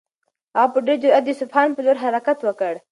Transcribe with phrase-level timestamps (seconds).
[0.57, 2.73] هغه په ډېر جرئت د اصفهان په لور حرکت وکړ.